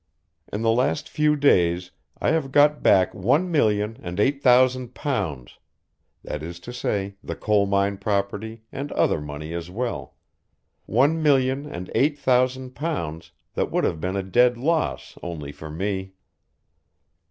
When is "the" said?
0.63-0.71, 7.23-7.35